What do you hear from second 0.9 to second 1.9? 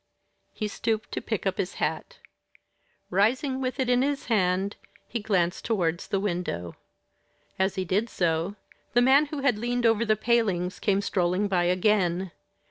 to pick up his